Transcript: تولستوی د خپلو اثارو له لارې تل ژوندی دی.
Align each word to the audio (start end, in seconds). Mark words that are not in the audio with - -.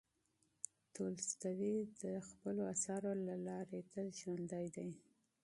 تولستوی 0.95 1.75
د 2.01 2.03
خپلو 2.27 2.61
اثارو 2.73 3.11
له 3.27 3.35
لارې 3.47 3.79
تل 3.91 4.07
ژوندی 4.19 4.65
دی. 4.75 4.89